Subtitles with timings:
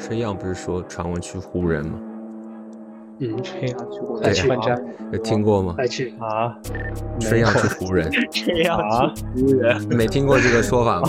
[0.00, 1.98] 崔样不是说传闻去湖人吗？
[3.18, 4.78] 嗯，这样去湖对人家
[5.12, 5.74] 有听过吗？
[5.76, 6.56] 爱去啊？
[7.20, 8.80] 崔样去湖人， 这样
[9.14, 11.08] 去湖人，没听过这个说法吗？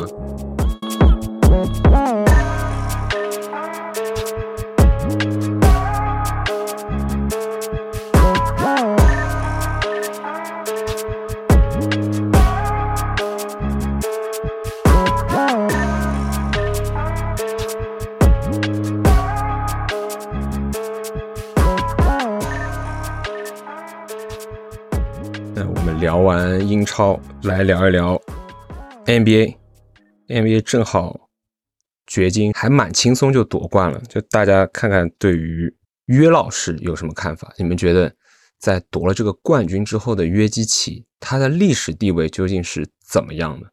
[26.92, 28.22] 超，来聊一聊
[29.06, 29.56] NBA。
[30.28, 31.30] NBA 正好
[32.06, 35.74] 掘金还蛮轻松就夺冠了，就大家看看对于
[36.08, 37.54] 约老师有什么看法？
[37.58, 38.14] 你们觉得
[38.60, 43.72] 在夺了这个冠军之后的约基奇，他的历史地位究竟是怎么样的？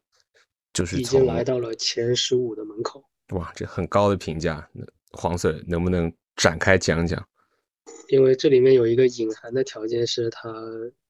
[0.71, 3.03] 就是已经来到了前十五的门口。
[3.33, 4.65] 哇，这很高的评价。
[5.11, 7.21] 黄 Sir 能不能展开讲讲？
[8.07, 10.49] 因为这里面有一个隐含的条件是他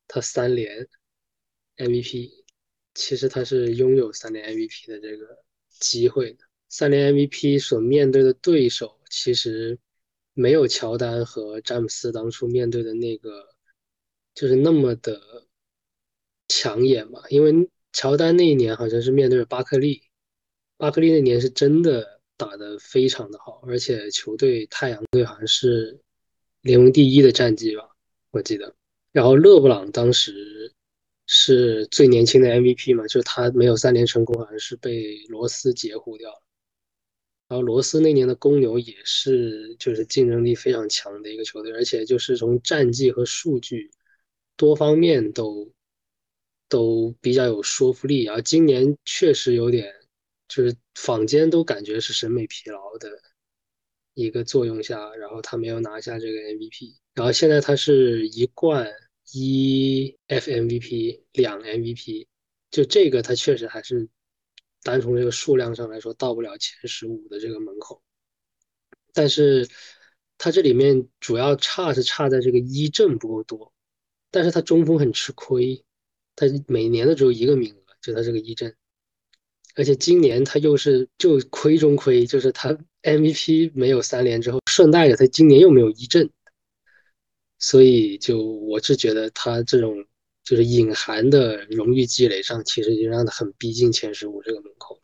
[0.08, 0.88] 他三连
[1.80, 2.30] MVP，
[2.94, 5.26] 其实他是拥有三连 MVP 的这个
[5.70, 6.46] 机会的。
[6.68, 9.80] 三连 MVP 所面对的对手其实
[10.34, 13.50] 没有乔丹和詹姆斯当初面对的那个
[14.36, 15.20] 就是那么的
[16.48, 20.04] 抢眼吧，因为乔丹那一年好像是面对了巴克利，
[20.78, 26.00] 巴克利那年是真的打得非常的好，而且球队太阳队好像是
[26.62, 27.90] 联盟第一的战绩吧，
[28.32, 28.76] 我记得。
[29.12, 30.74] 然后勒布朗当时
[31.32, 36.42] 是最年轻的 MVP 嘛，就是他没有三连成功，好像是被罗斯截胡掉了。
[37.48, 43.92] 然后罗斯那年的公牛也是就是竞争力非常强的一个球队，而且就是从战绩和数据
[44.58, 45.72] 多方面都
[46.68, 48.24] 都比较有说服力。
[48.24, 49.94] 然后今年确实有点
[50.48, 53.08] 就是坊间都感觉是审美疲劳的
[54.16, 56.98] 一个作用下，然后他没有拿下这个 MVP。
[57.14, 58.92] 然后现在他是一冠
[59.32, 62.28] 一 FMVP 两 MVP，
[62.72, 64.10] 就这个他确实还是
[64.82, 68.02] 单从这个数量上来说到不了前十五的这个门口，
[69.14, 69.68] 但是
[70.38, 73.74] 他这里面主要差是差在这个一阵不够多，
[74.32, 75.84] 但是他中锋很吃亏，
[76.36, 78.76] 他每年的只有一个名额，就他这个一阵，
[79.76, 86.32] 而且今年他又是就亏中亏，就是他 MVP 没有三连之后，顺带着他今年又没有一阵。
[87.60, 90.06] 所以就我是觉得他这种
[90.44, 95.02] 就是隐含的荣誉积累上，其实已经让他很逼近前十五这个门口了。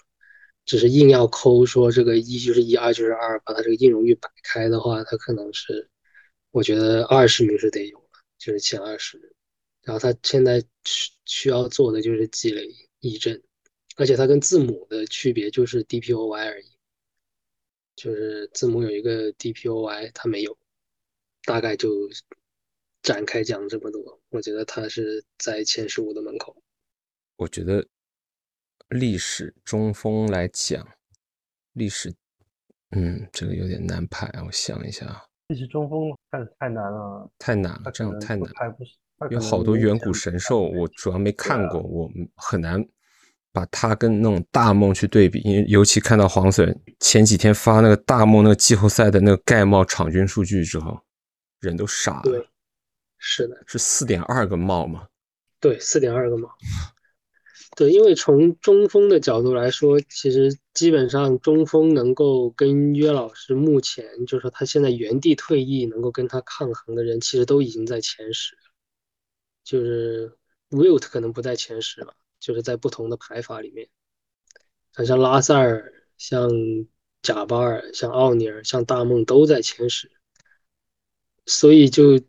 [0.66, 5.90] 只是硬要抠说这个一就是一，二就是二，把他这个硬荣誉摆开的话，他可能是
[6.50, 9.36] 我觉得二十名是得有了，就是前二十。
[9.84, 12.68] 然后他现在需需要做的就是积累
[13.02, 13.44] 一阵，
[13.98, 16.68] 而且他跟字母的区别就是 DPOY 而已，
[17.96, 20.58] 就是字母有一个 DPOY，他没有，
[21.44, 21.90] 大概就。
[23.06, 26.58] 展开讲这么多，我觉得他是在前十五的门口。
[27.36, 27.86] 我觉得
[28.90, 30.84] 历史中锋来讲，
[31.74, 32.12] 历史，
[32.96, 34.44] 嗯，这个有点难排啊。
[34.44, 38.52] 我想一下，历史中锋太太难了，太难了，这样太难。
[38.56, 38.84] 排不
[39.30, 42.84] 有好多远古神兽，我主要没看过，我很难
[43.54, 45.42] 把他跟那种大梦去对比。
[45.42, 51.00] 因为尤其看到黄 Sir 前几天发那个大梦那个季后赛的那个盖帽场均数据之后，
[51.60, 52.48] 人都傻了。
[53.18, 55.08] 是的，是四点二个帽吗？
[55.60, 56.50] 对，四点二个帽。
[57.76, 68.58] 对，因为从中锋的角度来说，其实基本上中锋能够跟约老师目前就是说他现在原地退役能够跟他抗衡的人，其实都已经在前十。
[69.64, 70.38] 就是
[70.70, 73.90] Wilt 可能不在前十了，就是在不同的排法里面，
[75.06, 76.50] 像拉塞尔、像
[77.24, 80.12] 贾巴尔、像奥尼尔、像大梦都在前十，
[81.48, 82.22] 所以就。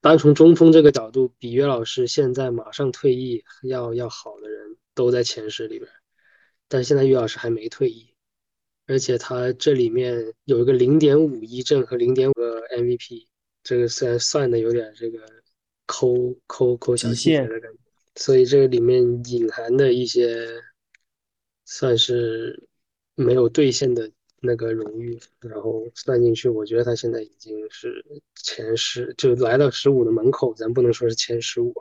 [0.00, 5.90] 单从中锋这个角度，比约老师现在马上退役要要好的人都在前十里边，
[6.68, 8.14] 但是现在约老师还没退役，
[8.86, 13.26] 而且他这里面有一个零点五一阵和零点五个 MVP，
[13.62, 15.18] 这个虽然算的有点这个
[15.84, 17.78] 抠抠抠小细节的感觉，
[18.16, 20.48] 所以这个里面隐含的一些
[21.66, 22.68] 算是
[23.14, 24.10] 没有兑现的。
[24.40, 28.04] 那个荣誉，然后算进去，我觉得他现在已经是
[28.34, 30.54] 前十，就来到十五的门口。
[30.54, 31.74] 咱不能说是前十五，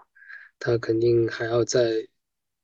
[0.59, 2.07] 他肯定还要再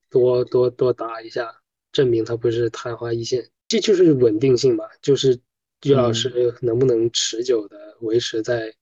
[0.09, 1.61] 多多多打一下，
[1.91, 3.49] 证明他不是昙花一现。
[3.67, 5.39] 这就是稳定性吧，就是
[5.83, 8.75] 于老师能不能持久的维持在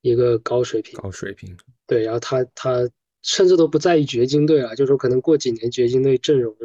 [0.00, 0.98] 一个高水平。
[1.00, 1.56] 高水平。
[1.86, 2.88] 对，然后他他
[3.22, 6.56] 甚至都不在意掘金队啊，就说可能过几年掘金队阵容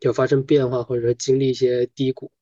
[0.00, 2.32] 有发生变化，或者说经历一些低谷。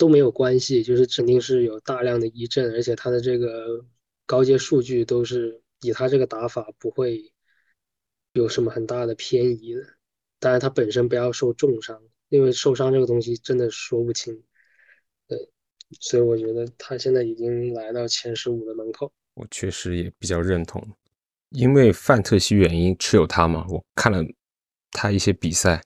[0.00, 3.84] 都没有关系，就是肯定是有大量的一阵，而且他的这个
[4.24, 7.30] 高阶数据都是以他这个打法不会
[8.32, 9.82] 有什么很大的偏移的。
[10.38, 12.00] 当然，他本身不要受重伤，
[12.30, 14.42] 因为受伤这个东西真的说不清。
[15.28, 15.50] 对，
[16.00, 19.12] 所以我觉得他现在已经来到前十五的门口。
[19.34, 20.82] 我确实也比较认同，
[21.50, 24.24] 因为范特西原因持有他嘛，我看了
[24.92, 25.82] 他一些比赛，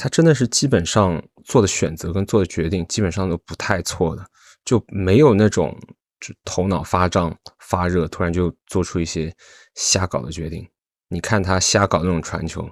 [0.00, 4.24] 他真的是基本上做的选择跟做的决定基本上都不太错的，
[4.64, 5.78] 就没有那种
[6.18, 9.30] 就头脑发胀发热，突然就做出一些
[9.74, 10.66] 瞎搞的决定。
[11.08, 12.66] 你看他瞎搞那种传球，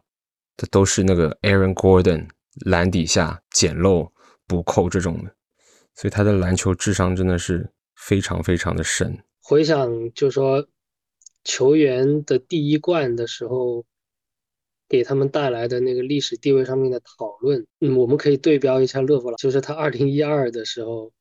[0.57, 2.29] 这都是那个 Aaron Gordon
[2.65, 4.11] 篮底下捡漏
[4.47, 5.35] 补扣这种的，
[5.95, 9.23] 所以他的篮球智商真的是非常非常的深。
[9.43, 10.67] 回想就说
[11.45, 13.85] 球员的第一冠的时候，
[14.89, 21.13] 给他们带来的那个历史地位上面的讨论，嗯，我们可以对标一下勒弗朗，就是他二零一二的时候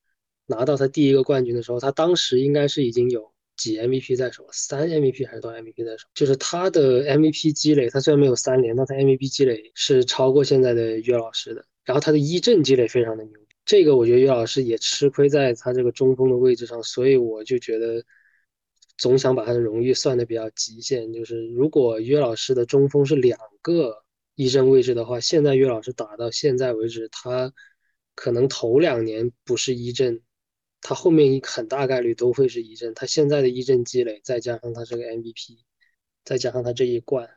[0.45, 6.07] 拿到他第一个冠军的时候，他当时应该是已经有几 MVP 在手，三 MVP 还是多 MVP 在手？
[6.13, 13.33] 就是他的 MVP 积累，他虽然没有三连，但他 MVP 积累是超过现在的约老师的，然后他的一阵积累非常的牛。
[13.65, 18.01] 这个我觉得岳老师也吃亏在他这个中锋的位置上，所以我就觉得
[18.97, 21.13] 总想把他的荣誉算的比较极限。
[21.13, 24.03] 就是如果岳老师的中锋是两个
[24.35, 27.53] 一阵位置的话，现在岳老师打到现在为止，他
[28.15, 30.21] 可能头两年不是一阵，
[30.81, 32.93] 他后面很大概率都会是一阵。
[32.93, 35.59] 他现在的一阵积累，再加上他这个 MVP，
[36.23, 37.29] 再加上他这一冠，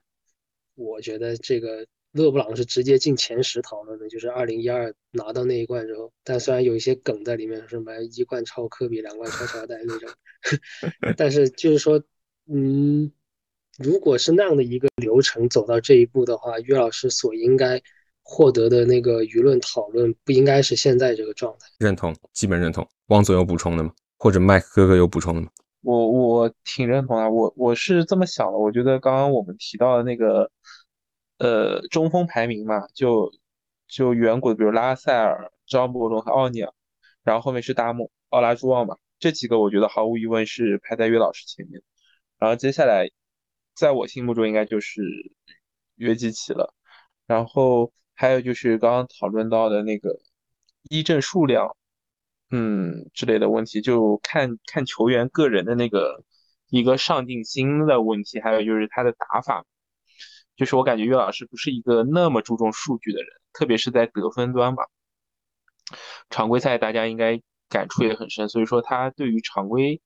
[0.75, 1.87] 我觉得这个。
[2.12, 10.11] 勒布朗是直接进前十讨论的，就是二零一二拿到那一冠之后，但虽然有一些梗在里面，什么一冠超科比，两冠超乔丹那种，
[11.17, 12.03] 但是就是说，
[12.53, 13.12] 嗯，
[13.79, 17.81] 如果是那样的一个流程走到这一步的话，于老师所应该
[18.25, 21.69] 获得的那个舆论讨论，不应该是现在这个状态。
[21.79, 22.85] 认同，基本认同。
[23.07, 23.93] 汪总有补充的吗？
[24.19, 25.49] 或者麦克哥哥有补充的吗？
[25.83, 30.51] 我我挺认同啊，我我是这么想的，我觉得刚刚我们提到的那个。
[31.41, 33.33] 呃，中锋排名嘛，就
[33.89, 36.71] 就远古的，比如拉塞尔、张伯伦和奥尼尔，
[37.23, 41.83] 然后后面是大木、奥拉朱旺嘛，这几个我觉得毫无疑问是排在约老师前面。
[42.39, 43.09] 然后接下来，
[43.75, 45.01] 在我心目中应该就是
[45.97, 46.75] 约基奇了。
[47.27, 50.21] 然后还有就是刚刚讨论到的那个
[50.91, 51.75] 一阵数量，
[52.51, 56.23] 嗯之类的问题，就看看球员个人的那个
[56.69, 59.65] 一个上进心的问题，还有就是他的打法。
[60.61, 64.85] 就是我感觉岳老师不是一个那么注重数据的人，特别是在得分端吧。
[66.29, 67.41] 常规赛大家应该
[67.71, 70.03] 感触也很深，所以说他对于常规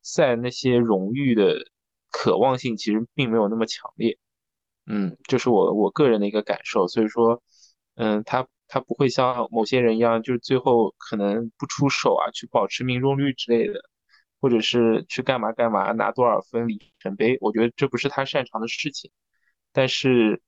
[0.00, 1.58] 赛那些荣誉的
[2.10, 4.16] 渴望性其实并没有那么强烈。
[4.86, 6.88] 嗯，这是我我个人的一个感受。
[6.88, 7.42] 所以说，
[7.96, 13.74] 嗯，他他不会像某些人一样，就是最后可能不出手啊，去保持命中率之类的，
[14.40, 17.36] 或者是去干嘛干嘛拿多少分里程碑。
[17.42, 19.10] 我觉得这不是他擅长的事情。
[19.78, 20.42] 但是，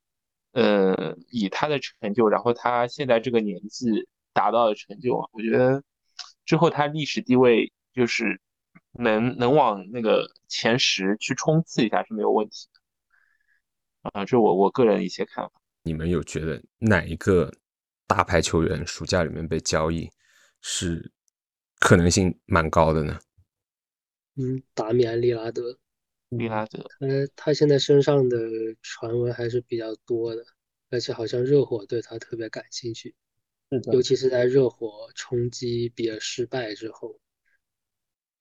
[0.54, 5.84] 呃，以他的成就，然后他现在这个年纪达到的成就啊，我觉得
[6.44, 8.40] 之后他历史地位就是
[8.90, 12.66] 能能往那个前十去冲刺一下是没有问题
[14.02, 15.52] 的啊，这我我个人一些看法。
[15.84, 17.52] 你们有觉得哪一个
[18.08, 20.10] 大牌球员暑假里面被交易
[20.60, 21.12] 是
[21.78, 23.16] 可能性蛮高的呢？
[24.34, 25.78] 嗯，达米安·利拉德。
[26.30, 28.38] 利拉德，他他现在身上的
[28.82, 30.44] 传闻还是比较多的，
[30.88, 33.16] 而且好像热火对他特别感兴趣，
[33.92, 37.18] 尤其是在热火冲击比尔失败之后，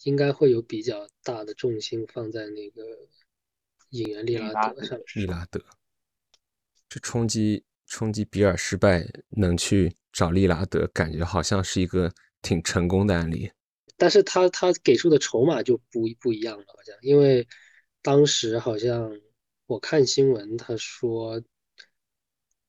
[0.04, 2.84] 应该会有比较大的重心放在那个
[3.90, 5.00] 引援利拉德上。
[5.16, 5.60] 利拉德，
[6.88, 13.52] 这冲击冲击比尔失败能去找利拉德，感觉好像是一个挺成功的案例。
[13.98, 17.48] 但是他他给出的筹码就不不一样了，好像因为。
[18.02, 19.20] 当时好像
[19.66, 21.44] 我看新闻，他说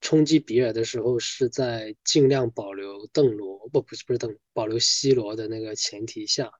[0.00, 6.52] 冲击比尔的时候是在尽量保留邓罗，不不是不是邓，保留西罗的那个前提下，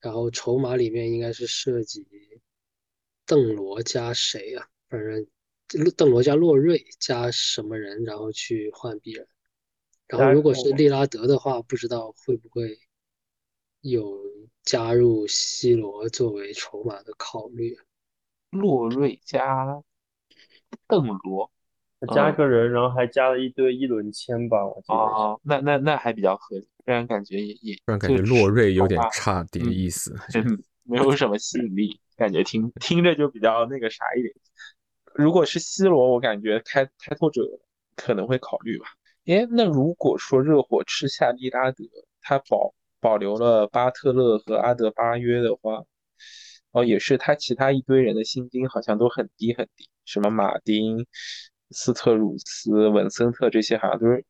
[0.00, 2.06] 然后筹码里面应该是涉及
[3.24, 4.68] 邓罗加谁啊？
[4.88, 5.26] 反正
[5.96, 9.26] 邓罗加洛瑞加什么人，然后去换比尔。
[10.06, 12.78] 然后如果是利拉德的话，不知道会不会
[13.80, 14.20] 有
[14.66, 17.78] 加入西罗作为筹码的考虑。
[18.50, 19.82] 洛瑞加
[20.86, 21.50] 邓罗，
[22.14, 24.94] 加个人，然后还加了一堆一轮签吧，我记得。
[24.94, 30.14] 哦，那那那还比较合理，不然感觉也也，不然感觉洛瑞有点差点意思，
[30.84, 34.32] 没有什么吸引力，感觉听听着就比较那个啥一点。
[35.14, 37.42] 如果是 C 罗，我感觉开开拓者
[37.96, 38.86] 可能会考虑吧。
[39.26, 41.84] 哎，那如果说热火吃下利拉德，
[42.22, 42.72] 他保
[43.06, 45.84] 保留了巴特勒和阿德巴约的话，
[46.72, 51.06] 哦，也是他其他一堆人的薪金好像都很低很低，什么马丁、
[51.70, 54.24] 斯特鲁斯、文森特这些好像都是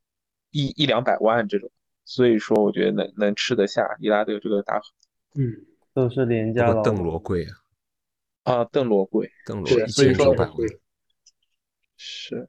[0.50, 1.70] 一一两百万这种，
[2.04, 4.84] 所以说我觉得能能吃得下伊拉德这个大合
[5.36, 5.56] 嗯，
[5.94, 7.46] 都是廉价劳动罗贵
[8.42, 10.54] 啊，啊，邓罗贵邓罗对一千所以说九百万，
[11.96, 12.46] 是。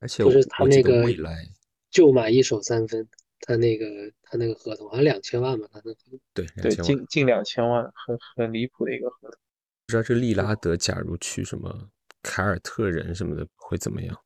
[0.00, 1.46] 而且我就是他那个未来
[1.88, 3.08] 就买一手三分，
[3.40, 3.86] 他那个
[4.22, 5.98] 他那个合同好像两千万吧，他那个
[6.34, 9.38] 对两对近近两千万，很很离谱的一个合同。
[9.86, 11.90] 不知道这利拉德假如去什么
[12.22, 14.18] 凯尔特人什么的会怎么样？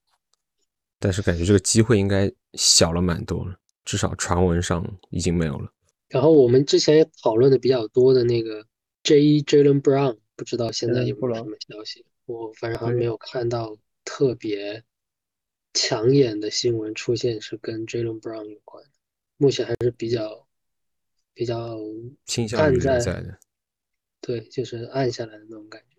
[0.99, 5.73] 但是感觉这个机会应该小了蛮多了，至少传闻上已经没有了。
[6.09, 8.67] 然后我们之前也讨论的比较多的那个
[9.03, 9.41] J.
[9.43, 12.07] Jalen Brown，不知道现在有没有什么消息？
[12.27, 14.85] 我反正还没有看到特别
[15.75, 18.91] 抢眼的新闻出现是跟 Jalen Brown 有关的，
[19.43, 20.47] 目前还是比较
[21.35, 21.77] 比较
[22.27, 23.37] 倾向于在在的，
[24.21, 25.97] 对，就是暗下来的那种感觉。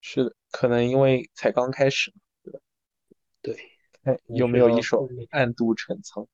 [0.00, 2.10] 是的，可能因为才刚开始
[2.44, 2.58] 嘛，
[3.42, 3.54] 对，
[4.04, 6.26] 哎，你有没有一手嗯暗度陈仓？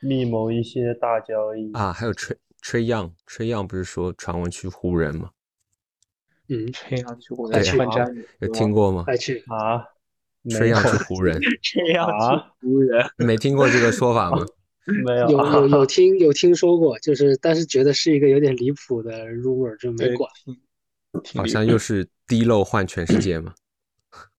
[0.00, 5.32] 密谋一些大交易啊，还有吹吹样，吹样不是说传闻去湖人吗？
[6.46, 9.02] 嗯，吹样去我还去来穿扎女有听过吗？
[9.04, 9.84] 还去啊？
[10.42, 13.10] 没吹样去湖人， 吹样啊去湖人？
[13.16, 14.46] 没听过这个说法吗？
[15.04, 20.30] 没有有有有听有听说过，就是但是觉得是一个有点离谱的 rumor，就没管。，
[21.34, 23.54] 好像又是低漏换全世界嘛。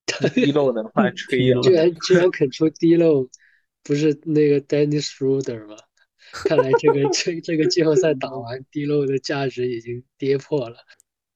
[0.35, 3.29] 一漏能换吹样，居然居然肯出低漏，
[3.83, 5.75] 不是那个 Dennis Schroeder 吗？
[6.31, 10.77] 看来这个 这这个季后赛打完，低漏的价值已经跌破了。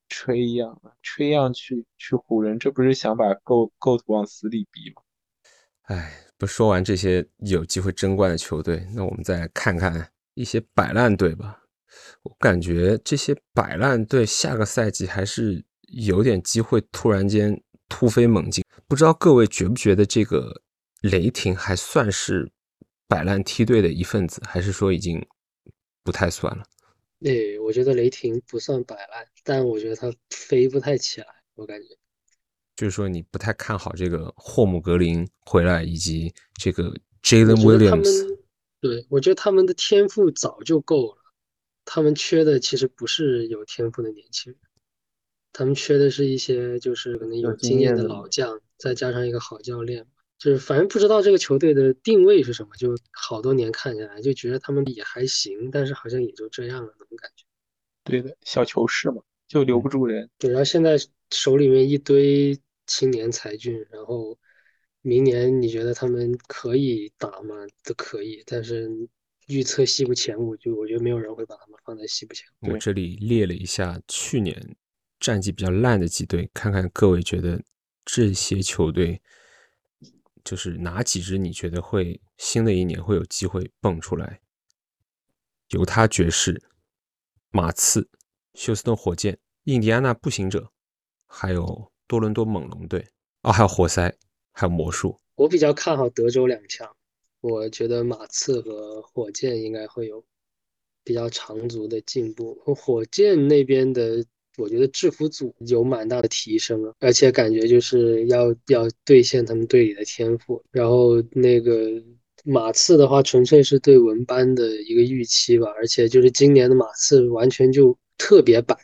[0.09, 5.01] 吹样啊，吹样去去湖人，这不是想把 Go Go 往死里逼吗？
[5.83, 6.13] 哎，
[6.45, 11.61] 说完这些有机会争冠的球队，那我们再看看一些摆烂队吧。
[12.23, 18.63] 我感觉这些摆烂队下个赛季还是有点机会突然间突飞猛进。
[18.87, 20.61] 不知道各位觉不觉得这个
[21.01, 22.51] 雷霆还算是
[23.07, 25.25] 摆烂梯队的一份子，还是说已经
[26.03, 26.63] 不太算了？
[27.19, 31.87] 对，我觉得雷霆不算摆烂，但我觉得他飞不太起来，我感觉。
[32.75, 38.37] 就是说你不太看好这个霍姆格林回来，以及这个 Jalen Williams。
[38.81, 41.17] 对我觉得他们的天赋早就够了，
[41.85, 44.61] 他们缺的其实不是有天赋的年轻人，
[45.53, 50.05] 他们缺的是一些就是可能有有经经验的验的老将，再加上一个好教练。
[50.39, 57.45] 就是反正不知道这个球队的定位是什么，就好多年看下来就觉得他们也还行，但是好像也就这样了那种感觉。
[58.03, 60.29] 对的，小球市嘛，就留不住人。
[60.37, 60.97] 对，然后现在
[61.31, 64.37] 手里面一堆青年才俊，然后
[65.01, 67.55] 明年你觉得他们可以打吗？
[67.83, 68.89] 都可以，但是
[69.47, 72.71] 预测西部前五，就我觉得没有人会把他们放在西部前五。
[72.71, 74.75] 我这里列了一下去年
[75.19, 77.61] 战绩比较烂的几队，看看各位觉得
[78.05, 79.21] 这些球队
[80.43, 84.41] 就是哪几支你觉得会新的一年会有机会蹦出来？
[85.69, 86.61] 犹他爵士、
[87.49, 88.09] 马刺、
[88.53, 90.71] 休斯顿火箭、印第安纳步行者，
[91.25, 93.03] 还有多伦多猛龙队，
[93.41, 94.15] 哦，还有活塞，
[94.51, 95.17] 还有魔术。
[95.33, 96.87] 我比较看好德州两强，
[97.41, 100.23] 我觉得马刺和火箭应该会有
[101.03, 102.53] 比较长足的进步。
[102.75, 104.23] 火箭那边的，
[104.57, 110.63] 我觉得制服组有蛮大的提升啊，而且感觉就是要要兑现他们队里的天赋。
[110.69, 111.89] 然后那个
[112.43, 118.77] 马刺的话，纯粹是对文班的一个预期吧，而且就是今年的马刺完全就特别摆，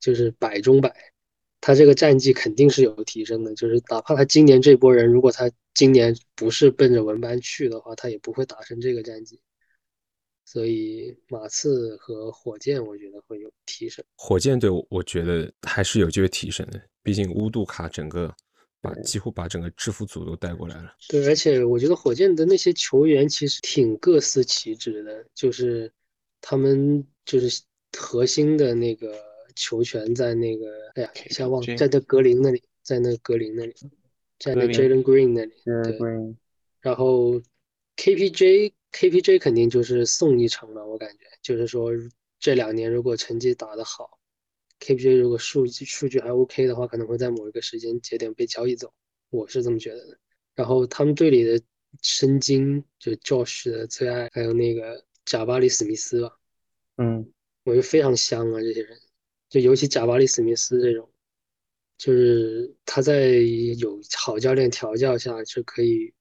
[0.00, 0.90] 就是摆中摆。
[1.60, 9.40] 他这个战绩肯定是有提升的，就是哪怕他今年这波人，如果他今年不是奔着文班去的话，他也不会打成这个战绩。
[10.46, 14.04] 所以马刺和火箭，我觉得会有提升。
[14.16, 18.34] 火箭队，我我觉得还是有机会提升的，毕竟乌杜卡整个
[18.80, 20.92] 把几乎把整个制服组都带过来了。
[21.08, 25.92] 对，而且我觉得火箭的那些球员其实挺各司其职的，就是
[26.40, 27.62] 他们就是
[27.96, 29.14] 核心的那个
[29.60, 33.74] 球权在那个，哎呀，一下忘了，在那格林那里，在那格林那里，
[34.38, 35.52] 在那 Jalen Green 那里
[35.84, 35.98] 对。
[36.80, 37.40] 然后
[37.96, 41.92] KPJ KPJ 肯定就是送一程了，我感觉就是说
[42.38, 44.18] 这两年如果成绩打得好
[44.80, 48.94] ，KPJ 如果数据数据还 OK 的话，可能会在某一个时间节点被交易走，
[49.28, 50.18] 我是这么觉得的。
[50.54, 51.60] 然后他们队里的
[52.02, 56.32] 申京就 Josh 的最爱，还有那个贾巴里史密斯吧，
[56.96, 57.30] 嗯，
[57.64, 58.98] 我觉得非常香啊，这些人，
[59.50, 61.10] 就尤其贾巴里史密斯这种，
[61.98, 63.32] 就是他在
[63.78, 66.14] 有好教练调教下是可以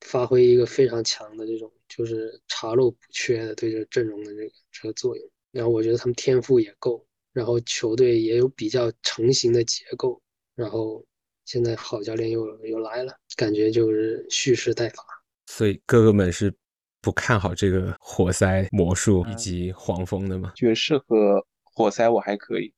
[0.00, 5.30] 发挥一个非常强的这种就是查漏补缺的对这阵容的这个这个作用。
[5.52, 10.20] 然后我觉得他们天赋也够，然后球队也有比较成型的结构，
[10.54, 11.04] 然后
[11.44, 15.04] 现在好教练又又来了，感觉就是蓄势待发。
[15.46, 16.52] 所以哥哥们是
[17.00, 20.52] 不看好这个活塞、魔术以及黄蜂的吗？
[20.56, 22.74] 爵士和活塞我还可以，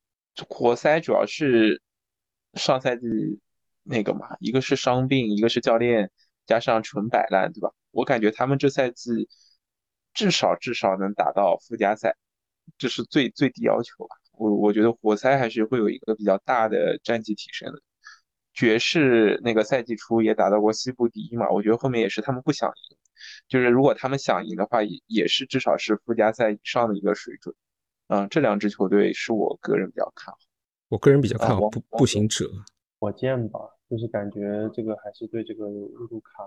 [0.48, 1.82] 活塞主要是
[2.54, 3.02] 上赛季
[3.82, 6.10] 那个嘛，一个是伤病，一个是教练，
[6.46, 7.72] 加上纯摆烂，对吧？
[7.90, 9.28] 我感觉他们这赛季
[10.12, 12.16] 至少至少能打到附加赛，
[12.78, 14.16] 这是最最低要求吧。
[14.32, 17.80] 我我觉得活塞还是会有一个比较大的战绩提升的。
[18.52, 22.96] 爵士那个赛季初也打到过西部第一嘛，我觉得后面也是他们不想赢，
[23.48, 27.54] 就是如果他们想赢的话，也也是至少是附加赛以上的一个水准。
[28.08, 30.38] 嗯，这两支球队是我个人比较看好。
[30.88, 32.48] 我个人比较看好王步步行者，
[33.00, 33.58] 火箭吧，
[33.88, 36.44] 就是感觉这个还是对这个卢卡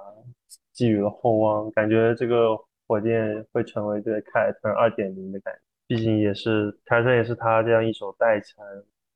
[0.71, 5.59] 寄予了厚望，感觉这个火箭会成为这个凯尔特人二点零的感觉。
[5.87, 8.65] 毕竟也是凯尔特人也是他这样一手带起来，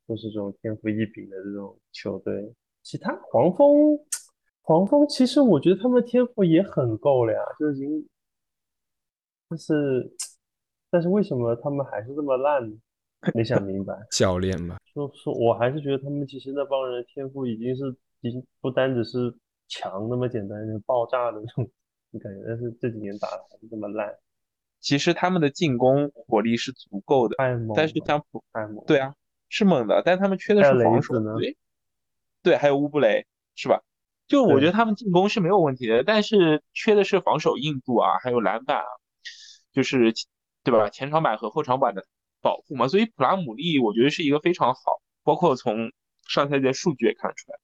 [0.07, 2.53] 都是这种天赋异禀的这种球队。
[2.81, 3.97] 其他黄蜂，
[4.63, 8.07] 黄蜂其实我觉得他们的天赋也很够了呀，就已经，
[9.47, 10.11] 但是
[10.91, 12.77] 但是为什么他们还是这么烂呢？
[13.33, 13.95] 没想明白。
[14.11, 19.33] 教练嘛，说说，我还是觉得他们其实那帮人天赋已经是已经不单只是
[19.67, 21.69] 强那么简单，就爆炸的那种
[22.19, 24.13] 感觉，但是这几年打的还是这么烂，
[24.79, 28.83] 其实他们的进攻火力是足够的，太猛但是了，像普太猛了。
[28.87, 29.15] 对啊
[29.49, 31.55] 是猛的，但他们缺的是防守对
[32.41, 33.81] 对，还有乌布雷是吧？
[34.27, 38.87] 就我觉得，他们进攻是没有问题的，但是缺的是防守硬度啊，还有篮板啊，
[39.73, 40.11] 就是
[40.63, 40.89] 对吧？
[40.89, 42.05] 前场板和后场板的
[42.41, 45.91] 保护嘛，所以普拉姆利我觉得是一个非常好，包括从
[46.27, 47.57] 上赛季的数据也看出来。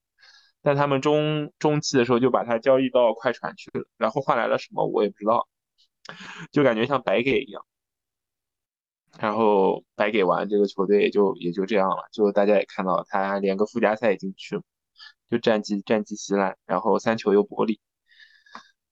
[0.60, 5.48] 但他们中中期的时候就把他交易到快船去了，然后换来了什么我也不知道，
[6.50, 7.64] 就感觉像白给一样。
[9.18, 14.62] 然后白给完这个球队也就也就这样了，就大家也看到他连个附加赛也进去了，
[15.30, 17.78] 就战绩战绩稀烂，然后三球又玻璃，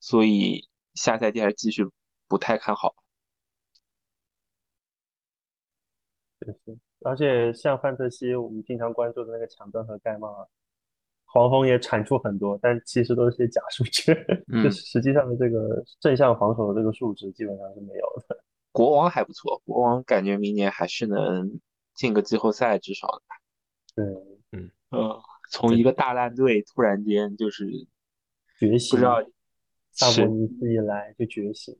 [0.00, 1.84] 所以下赛季还是继续
[2.28, 2.94] 不太看好。
[6.46, 10.46] 确实，而且像范特西，我们经常关注的那个抢断和盖帽啊，
[11.24, 18.38] 黄蜂也产出很多，但其实都是些假数据，就嗯，实际上的这个正向防守的这个数值基本上是没有的。
[18.70, 21.58] 国王还不错，国王感觉明年还是能
[21.94, 23.22] 进个季后赛至少的。
[23.96, 24.04] 对，
[24.52, 27.66] 嗯，呃，从一个大烂队突然间就是
[28.60, 29.32] 觉醒不知道醒，
[29.92, 31.76] 萨博是尼斯一来就觉醒。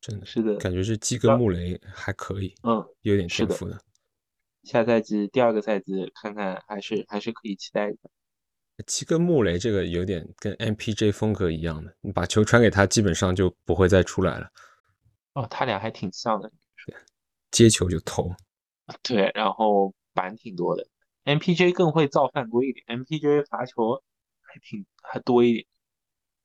[0.00, 3.78] 真的是的，感觉是基哥穆雷还可以，嗯，有点天赋的。
[4.62, 7.96] 下赛季第二个赛季看看还是还是可以期待的。
[8.86, 14.50] 七根穆雷这个有点跟 MPJ 风格一样的，你把球传给他，基本上就不会再出来了，
[15.34, 16.50] 哦，他俩还挺像的，
[17.50, 18.34] 接球就投。
[19.02, 20.86] 对，然后板挺多的。
[21.24, 24.02] MPJ 更会造犯规一点，MPJ 罚球
[24.40, 25.66] 还挺还多一点。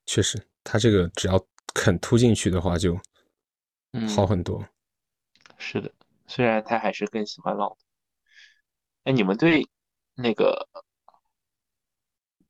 [0.04, 3.02] 确实，他这个只要肯突进去的话，就好
[3.92, 4.62] 嗯，很多。
[5.56, 5.90] 是的，
[6.26, 7.85] 虽然他还是更喜欢朗图。
[9.06, 9.68] 哎，你们对
[10.16, 10.68] 那个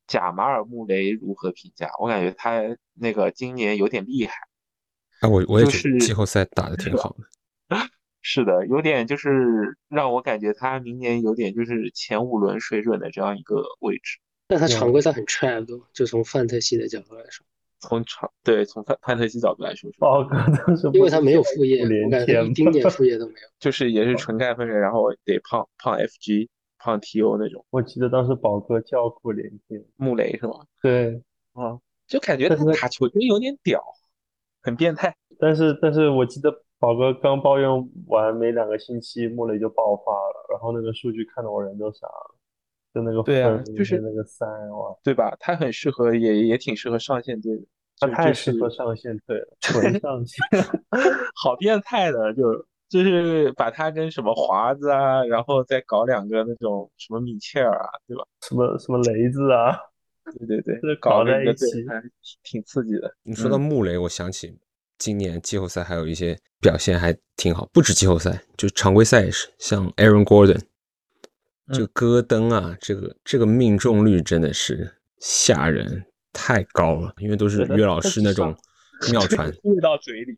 [0.07, 1.91] 贾马尔穆雷如何评价？
[1.99, 2.63] 我感觉他
[2.95, 4.33] 那个今年有点厉害，
[5.19, 7.77] 啊，我我也就觉得季后赛打得挺好的。
[8.23, 14.17] 是的，有点就是让我感觉他明年有点就是前五轮水准的这样一个位置。
[14.47, 17.45] 但他常规赛很 trap 的，就从范特西的角度来说，
[17.79, 20.35] 从长对从范范特西角度来说是，豹哥
[20.65, 22.89] 当时因为他没有副业，连我感觉他天一丁点？
[22.89, 23.47] 副业都没有。
[23.59, 26.47] 就是也是纯干分人，然后得胖胖 FG
[26.79, 29.83] 胖 TO 那种我记得当时宝哥叫苦连天。
[29.95, 30.65] 穆雷是吗？
[30.81, 31.21] 对，
[31.53, 33.83] 啊，就感觉他打球真有点屌，
[34.61, 35.15] 很变态。
[35.39, 37.69] 但是但是我记得宝哥刚抱怨
[38.07, 42.35] 完没两个星期，穆雷就爆发了，然后那个数据看得我人都傻了，
[42.97, 45.35] 就那个对啊，就是那个三，哇，对吧？
[45.39, 47.61] 他很适合，也也挺适合上线队的，
[47.99, 50.43] 他太适合上线队了，纯上线。
[51.35, 58.23] 好变态的，就就是把他跟什么华子啊，然后再搞两个那种什么米切尔啊，对吧？
[58.41, 59.77] 什么什么雷子啊，
[60.39, 62.09] 对对对这，搞搞在一起还挺
[62.43, 63.13] 挺刺激的。
[63.21, 64.57] 你说到嗯穆雷，我想起
[64.97, 70.59] 今年季后赛还有一些表现还挺好，不止季后赛，就常规赛也是，像 Aaron Gordon，
[71.73, 78.55] 这戈登啊，这个这个命中率真的是吓人，太高了，因为都是约老师那种
[79.11, 79.51] 妙传。
[79.63, 80.37] 喂到嘴里，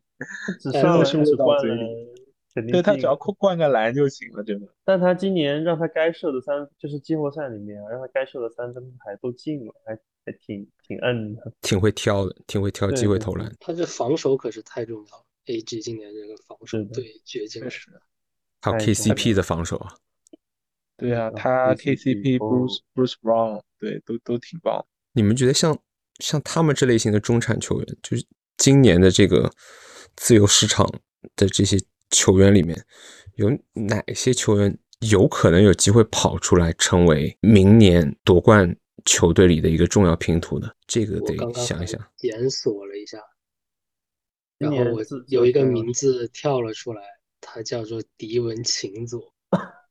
[0.60, 4.68] 只是喂到嘴里，对他只要灌灌个篮就行了，真的。
[4.84, 11.54] 但他今年让他该射的三，就是季后赛里面啊，让他该射的三分还都进了，还还挺挺摁的。
[11.62, 13.54] 挺会挑的，挺会挑机会投篮。
[13.60, 17.70] 他这防守可是太重要了，AG 今年这个防守对绝境确。
[17.70, 17.92] 实，
[18.62, 19.94] 还有 KCP 的防守啊，
[21.00, 24.86] 对啊，嗯他 KCP Bruce Bruce Brown，对，都都挺棒。
[25.14, 25.78] 你们觉得像
[26.20, 28.26] 像他们这类型的中产球员，就是
[28.58, 29.52] 今年的这个
[30.16, 30.86] 自由市场
[31.36, 31.78] 的这些
[32.10, 32.86] 球员里面，
[33.36, 34.78] 有哪些球员
[35.10, 40.70] 有可能有机会跑出来，成为明年夺冠球队里的一个重要拼图呢？
[40.86, 42.00] 这个得想一想。
[42.18, 43.18] 检索了一下，
[44.58, 47.02] 然后我有一个名字跳了出来，
[47.40, 49.34] 他叫做迪文琴佐。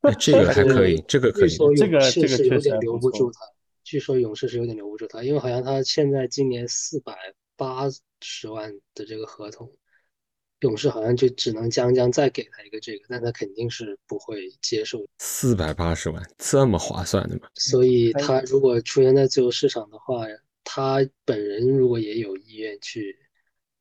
[0.03, 1.49] 哎这个还可以，这个可以。
[1.77, 3.41] 这个勇士这个是有点确实还不错留不住他，
[3.83, 7.15] 据说勇士是有点留不住他，因为好像他现在今年四百
[7.57, 7.89] 八
[8.21, 9.73] 十万的这个合同，
[10.61, 15.07] 勇士好像就只能将将再给他一个这个，但他肯定是不会接受的。
[15.19, 17.49] 四百八十万，这么划算的吗？
[17.55, 20.27] 所以他如果出现在自由市场的话，
[20.65, 23.19] 他本人如果也有意愿去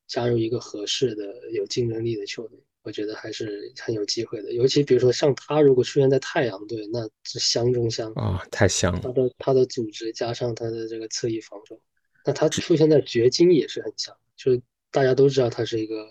[0.08, 4.54] 加入一个合适的、有竞争力的球队，我觉得还是很有机会的。
[4.54, 8.10] 尤其比如说像他如果出现在太阳队，那是香中香。
[8.13, 9.12] 啊、太香了他！
[9.12, 11.78] 的他的组织加上他的这个侧翼防守，
[12.26, 16.08] 那他出现在掘金也是很强，就是大家都知道他是一个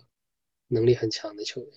[0.69, 1.71] 能力很强的球员，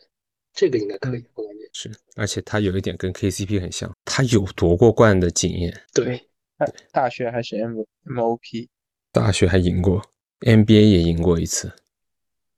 [0.54, 1.70] 这个应该可以，我感觉。
[1.72, 8.68] 是，而且他有一点跟 KCP 很像，他有夺过冠的经验，对，大大学还是 M MOP，
[9.14, 10.02] 大学还赢过
[10.42, 11.72] ，NBA 也赢过一次。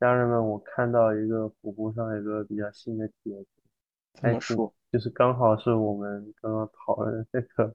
[0.01, 3.47] 家人们，我看到一个虎扑上一个比较新的帖子，
[4.15, 4.73] 怎么说？
[4.91, 7.71] 就是刚好是我们刚刚讨论的这个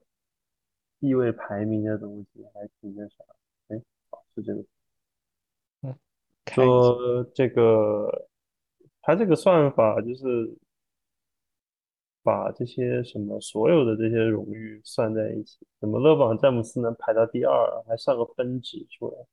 [0.99, 3.23] 地位排名的东西，还挺那啥。
[3.69, 4.61] 哎，好，是这个。
[6.47, 8.27] 说这个，
[9.01, 10.53] 它这个算法就是
[12.23, 19.25] 把这些什么所有的这些荣誉算在一起，怎么勒布朗詹姆斯能排到第二，还算个分值出来。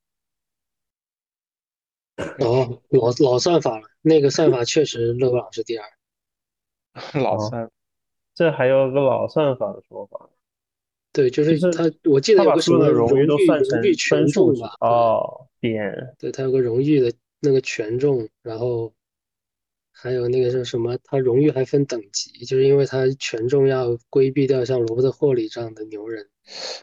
[2.39, 5.87] 哦，老老算法了，那个算法确实勒布朗是第二。
[6.95, 7.69] 哦老三，
[8.35, 10.31] 这还有个老算法的说法，
[11.13, 13.39] 对，就是就是他，我记得他把有个什么荣誉荣
[13.83, 14.77] 誉权分数值重吧？
[14.81, 18.93] 哦，点对，他有个荣誉的那个权重，然后
[19.91, 20.97] 还有那个是什么？
[21.03, 26.29] 他荣誉还分等级，就是因为他权重要规避掉像罗伯特霍利这样的牛人，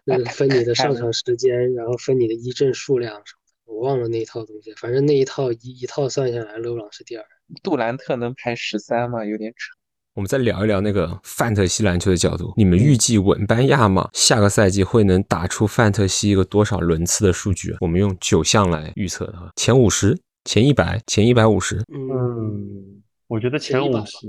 [0.04, 3.41] 那个分你的上 场时间，然后分你的一阵数量什么的。
[3.66, 7.26] 我忘了那一套东西，反正那一套一一套算下来，勒布朗是第二。
[7.64, 9.26] 杜兰特能排十三吗？
[9.26, 9.72] 有点扯。
[10.14, 17.74] 我们再聊一聊那个范特西篮球的角度，你们预计稳班亚马下个赛季会能打出范特西一个多少轮次的数据？
[17.80, 24.28] 我们用九项来预测的话，前五十、前一百、前一百五十，嗯，嗯，我觉得前100吧前五十，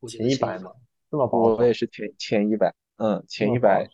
[0.00, 0.70] 我前前一百100嘛，
[1.10, 3.88] 这么保守，我也是前前一百，嗯，前一百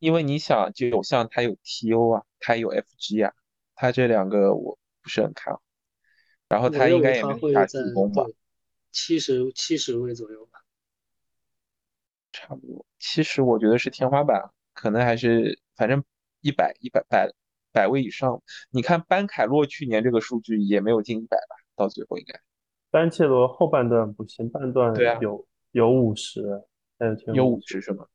[0.00, 3.32] 因为你想，九项它有 TO 啊，它有 FG 啊，
[3.76, 5.62] 它这两个我不是很看好。
[6.48, 8.34] 然后他应该也没啥在进攻吧，对
[8.92, 10.60] 七十七十位左右吧。
[12.32, 12.86] 差不多。
[12.98, 16.04] 七十我觉得是天花板，可能还是反正
[16.40, 17.28] 一百一百百
[17.72, 18.42] 百位以上。
[18.70, 22.40] 你看班凯洛去年这个数据也没有进一百吧，到最后应该
[22.90, 26.62] 班切罗后半段不行，半段对啊有有五十，
[26.98, 28.06] 还有五十是吗？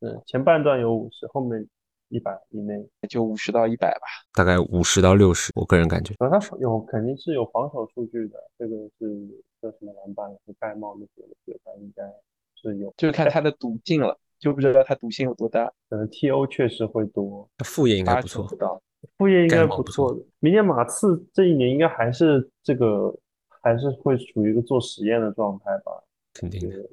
[0.00, 1.68] 嗯，前半段有五十，后面
[2.08, 2.88] 一百以内。
[3.08, 4.06] 就五十到一百吧。
[4.34, 6.14] 大概五十到六十，我个人感觉。
[6.18, 9.26] 然后他有肯定是有防守数据的，这个是
[9.62, 12.02] 叫什么篮板和盖帽那些，我觉得他应该
[12.54, 12.92] 是有。
[12.96, 15.72] 就是看他的毒性了，就不知道他毒性有多大。
[15.88, 18.46] 可能 TO 确实会多，他副业应该不错
[19.16, 20.22] 副业应该不错错的。
[20.40, 23.14] 明年马刺这一年应该还是这个，
[23.62, 25.92] 还是会处于一个做实验的状态吧。
[26.34, 26.76] 肯定的。
[26.76, 26.88] 这个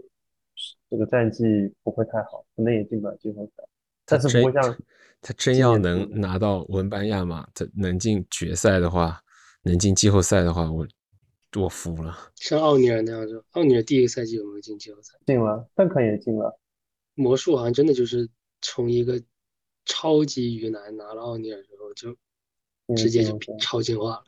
[0.90, 1.44] 这个战绩
[1.84, 3.75] 不会太好，可能也进不了季后赛，他
[4.06, 4.78] 但是真不会像
[5.22, 9.20] 他真要能拿到文班亚马，他能进决赛的话，
[9.64, 10.88] 能进季后赛的话，我
[11.58, 12.16] 我服了。
[12.36, 15.14] 像奥尼尔那样就，奥尼尔第一个赛季有没有进季后赛？
[15.26, 16.60] 进了，邓肯也进了。
[17.16, 18.30] 魔术好像真的就是
[18.62, 19.22] 从一个
[19.86, 22.16] 超级鱼腩拿了奥尼尔之后，就
[22.96, 24.24] 直接就超进化了。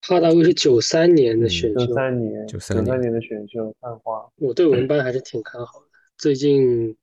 [0.00, 5.86] 哈达威是九三年的选秀，九三年，93九三年年的选秀探花，我对文班还是挺看好的。
[6.16, 6.96] 最近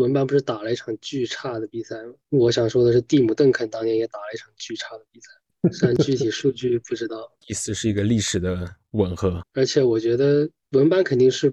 [0.00, 2.14] 文班不是打了一场巨差的比赛吗？
[2.28, 5.28] 我想说的是，蒂姆·邓肯当年也打了一场巨差的比赛，
[5.72, 7.32] 虽然具体数据不知道。
[7.48, 11.52] 意思是一个历史的吻合，而且我觉得文班肯定是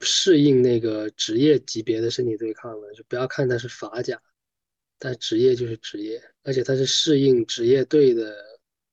[0.00, 4.20] 适应那个职业级别的身体对抗的，就不要看他是法甲，
[4.98, 8.36] 但职业就是职业，而且他是适应职业队的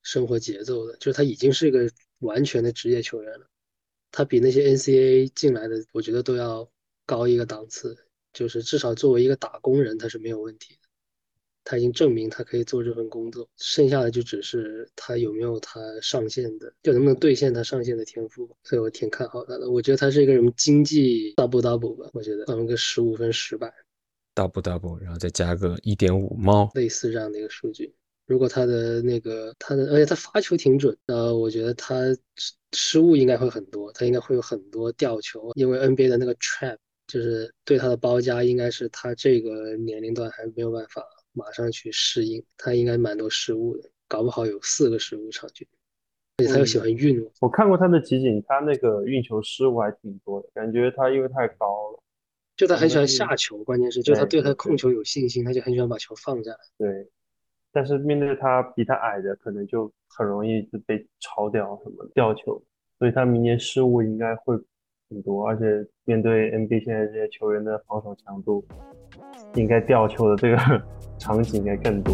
[0.04, 3.46] 生活节奏的，就是他已经是一个完全的职业球员了，
[4.12, 6.70] 他比那些 NCAA 进来的，我觉得都要
[7.06, 7.98] 高一个档次，
[8.38, 10.82] 就是至少作为一个打工人，他是没有问题的。
[11.64, 18.48] 他已经证明他可以做这份工作，剩下的就只是他有没有他上限的，就能不能兑现他上限的天赋。
[18.64, 19.70] 所以我挺看好他的。
[19.72, 23.74] 我觉得他是一个什么经济 double double 吧，我觉得放个十五分十板
[24.36, 27.94] double double，然后再加个一点五猫，类似这样的一个数据。
[28.28, 31.96] 如果他的那个他的，而且他发球挺准，呃，我觉得他
[32.74, 45.68] 失误应该会很多，他应该会有很多吊球，因为 NBA 的那个 trap 就是对他的包夹，应该是他这个年龄段还没有办法马上去适应，他应该蛮多失误的，搞不好有四个失误场均，
[46.38, 47.26] 而且他又喜欢运。
[47.42, 52.00] 我看过他的集锦，他那个运球失误还挺多的，感觉他因为太高了，
[52.56, 56.58] 就他很喜欢下球，关键是就他对他控球有信心，他就很喜欢把球放下来。
[56.78, 57.10] 对。
[57.70, 62.60] 但是面对他比他矮的，可能就很容易就被超掉什么掉球，
[62.98, 64.58] 所以他明年失误应该会
[65.10, 65.64] 很多，而且
[66.04, 68.64] 面对 NBA 现在这些球员的防守强度，
[69.56, 70.58] 应该吊球的这个
[71.18, 72.14] 场景应该更多。